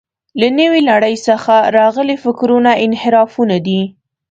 له 0.39 0.47
نوې 0.59 0.81
نړۍ 0.91 1.15
څخه 1.27 1.55
راغلي 1.77 2.15
فکرونه 2.23 2.71
انحرافونه 2.85 3.55
دي. 3.67 3.81